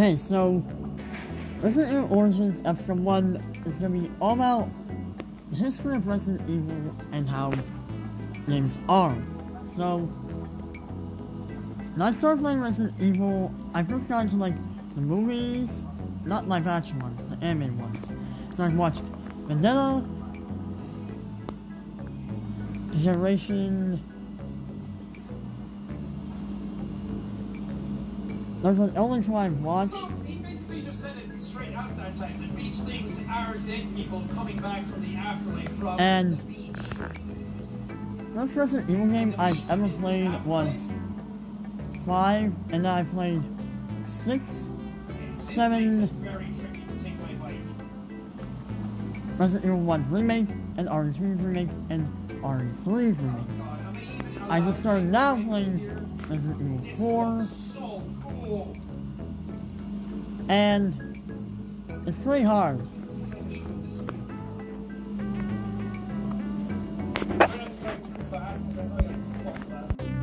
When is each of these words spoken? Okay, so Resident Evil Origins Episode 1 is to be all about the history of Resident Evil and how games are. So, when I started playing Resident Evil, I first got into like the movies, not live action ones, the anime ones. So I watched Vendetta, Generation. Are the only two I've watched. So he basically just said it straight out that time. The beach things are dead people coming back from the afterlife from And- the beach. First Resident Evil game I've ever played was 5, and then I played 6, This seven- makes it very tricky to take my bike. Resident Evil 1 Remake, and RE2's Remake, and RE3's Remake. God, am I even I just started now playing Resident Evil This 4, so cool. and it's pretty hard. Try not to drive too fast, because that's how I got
Okay, 0.00 0.16
so 0.30 0.64
Resident 1.58 1.92
Evil 1.92 2.16
Origins 2.16 2.66
Episode 2.66 3.00
1 3.00 3.62
is 3.66 3.78
to 3.80 3.90
be 3.90 4.10
all 4.18 4.32
about 4.32 4.70
the 5.50 5.56
history 5.58 5.94
of 5.94 6.06
Resident 6.06 6.40
Evil 6.48 6.96
and 7.12 7.28
how 7.28 7.52
games 8.48 8.74
are. 8.88 9.14
So, 9.76 9.98
when 11.98 12.00
I 12.00 12.12
started 12.12 12.40
playing 12.40 12.62
Resident 12.62 12.98
Evil, 12.98 13.54
I 13.74 13.82
first 13.82 14.08
got 14.08 14.24
into 14.24 14.36
like 14.36 14.54
the 14.94 15.02
movies, 15.02 15.68
not 16.24 16.48
live 16.48 16.66
action 16.66 16.98
ones, 17.00 17.20
the 17.28 17.44
anime 17.44 17.76
ones. 17.76 18.08
So 18.56 18.62
I 18.62 18.68
watched 18.68 19.02
Vendetta, 19.48 20.08
Generation. 23.02 24.02
Are 28.62 28.72
the 28.74 28.92
only 28.96 29.22
two 29.22 29.34
I've 29.34 29.58
watched. 29.62 29.92
So 29.92 30.06
he 30.26 30.36
basically 30.42 30.82
just 30.82 31.00
said 31.00 31.12
it 31.16 31.40
straight 31.40 31.74
out 31.74 31.96
that 31.96 32.14
time. 32.14 32.34
The 32.40 32.46
beach 32.54 32.74
things 32.74 33.24
are 33.30 33.56
dead 33.58 33.86
people 33.96 34.22
coming 34.34 34.58
back 34.58 34.84
from 34.84 35.02
the 35.02 35.16
afterlife 35.16 35.70
from 35.70 35.98
And- 35.98 36.36
the 36.38 36.42
beach. 36.44 36.76
First 38.34 38.54
Resident 38.54 38.90
Evil 38.90 39.06
game 39.06 39.34
I've 39.38 39.70
ever 39.70 39.88
played 39.88 40.30
was 40.44 40.68
5, 42.06 42.52
and 42.70 42.84
then 42.84 42.86
I 42.86 43.02
played 43.04 43.42
6, 44.24 44.42
This 45.46 45.54
seven- 45.56 46.00
makes 46.00 46.10
it 46.12 46.16
very 46.16 46.44
tricky 46.58 46.82
to 46.86 47.04
take 47.04 47.18
my 47.20 47.32
bike. 47.34 47.60
Resident 49.38 49.64
Evil 49.64 49.80
1 49.80 50.04
Remake, 50.10 50.48
and 50.76 50.88
RE2's 50.88 51.40
Remake, 51.42 51.68
and 51.88 52.06
RE3's 52.42 53.16
Remake. 53.18 53.58
God, 53.58 53.80
am 53.80 53.96
I 53.96 54.00
even 54.00 54.42
I 54.50 54.60
just 54.60 54.80
started 54.80 55.10
now 55.10 55.36
playing 55.42 55.99
Resident 56.30 56.60
Evil 56.62 56.78
This 56.78 56.96
4, 56.96 57.40
so 57.40 58.02
cool. 58.22 58.76
and 60.48 60.94
it's 62.06 62.18
pretty 62.18 62.44
hard. 62.44 62.80
Try 67.16 67.56
not 67.56 67.72
to 67.72 67.80
drive 67.80 68.02
too 68.02 68.14
fast, 68.22 68.68
because 68.68 68.76
that's 68.76 68.90
how 68.92 68.98
I 68.98 69.58
got 69.68 70.19